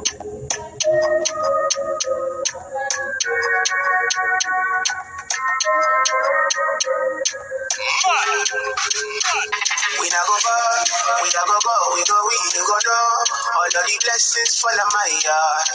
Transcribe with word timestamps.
We 0.00 0.08
not 0.08 0.16
go 10.24 10.36
far, 10.40 10.72
we 11.20 11.28
not 11.28 11.44
go 11.44 11.52
go, 11.60 11.76
we 11.92 12.00
go 12.08 12.16
we 12.24 12.32
you 12.56 12.64
go 12.64 12.80
know. 12.80 13.12
All 13.60 13.68
of 13.68 13.84
the 13.84 13.96
blessings 14.00 14.56
fall 14.56 14.72
on 14.72 14.88
my 14.88 15.10
yard, 15.20 15.68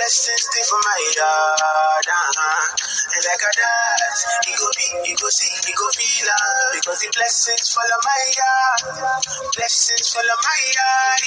blessings 0.00 0.48
stay 0.48 0.64
for 0.64 0.80
my 0.80 0.96
yard. 1.12 2.08
Uh-huh. 2.08 2.64
And 3.12 3.20
like 3.28 3.44
a 3.44 3.52
dance, 3.52 4.20
you 4.48 4.56
go 4.56 4.64
be, 4.72 5.12
you 5.12 5.16
go 5.20 5.28
see, 5.28 5.52
you 5.68 5.76
go 5.76 5.92
feel 5.92 6.28
uh, 6.32 6.72
because 6.72 7.04
the 7.04 7.12
blessings 7.12 7.68
fall 7.68 7.84
on 7.84 8.00
my 8.00 8.22
yard, 8.32 9.12
blessings 9.52 10.08
fall 10.08 10.24
on 10.24 10.40
my 10.40 10.60
yard. 10.72 11.21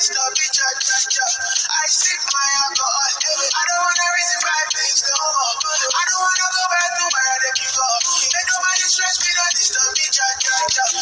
Disturb 0.00 0.32
me, 0.32 0.46
judge, 0.48 0.80
judge, 0.80 1.06
judge. 1.12 1.36
I 1.68 1.84
sip 1.92 2.20
my 2.24 2.48
alcohol. 2.64 3.12
I 3.20 3.62
don't 3.68 3.82
wanna 3.84 4.06
reason 4.16 4.40
bad 4.48 4.66
things 4.72 5.00
no 5.04 5.20
more. 5.28 5.56
I 5.92 6.02
don't 6.08 6.22
wanna 6.24 6.48
go 6.56 6.64
back 6.72 6.90
to 6.96 7.04
where 7.04 7.28
I 7.28 7.36
did 7.44 7.56
before. 7.60 7.96
Make 8.32 8.48
nobody 8.48 8.84
stress 8.88 9.16
me, 9.20 9.28
don't 9.36 9.54
disturb 9.60 9.90
me, 9.92 10.04
judge, 10.08 10.40
judge, 10.40 10.72
judge. 10.72 10.96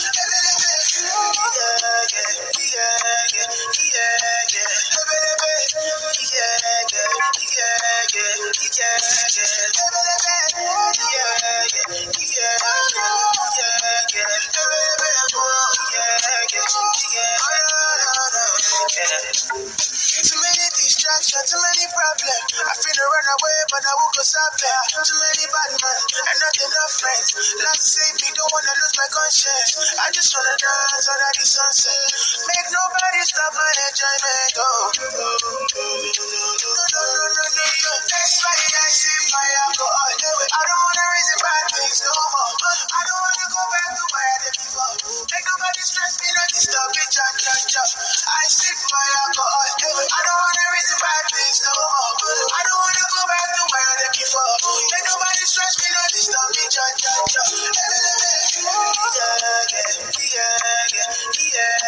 Too 0.99 1.15
too 21.19 21.59
many 21.59 21.87
problems. 21.91 22.47
I 22.63 22.73
finna 22.79 23.05
run 23.11 23.27
away, 23.35 23.59
but 23.75 23.83
I 23.83 23.93
won't 23.99 24.15
go 24.15 24.23
somewhere. 24.23 24.83
Too 25.03 25.19
many 25.19 25.47
bad 25.51 25.73
men 25.75 25.99
and 25.99 26.37
not 26.39 26.57
enough 26.63 26.93
friends. 26.95 27.29
Love 27.59 27.83
save 27.83 28.15
me, 28.23 28.29
don't 28.39 28.53
wanna 28.55 28.75
lose 28.79 28.95
my 28.95 29.09
conscience. 29.11 29.71
I 29.99 30.07
just 30.15 30.31
wanna 30.31 30.55
dance 30.55 31.07
under 31.11 31.33
the 31.35 31.47
sunset. 31.47 32.07
Make 32.47 32.69
nobody 32.71 33.21
stop 33.27 33.51
my 33.51 33.73
enjoyment. 33.91 34.53
Oh. 34.63 35.78
Stress 55.59 55.77
me, 55.81 55.89
yeah, 60.35 60.41
yeah, 60.95 60.95
yeah, 60.95 61.51
yeah. 61.57 61.88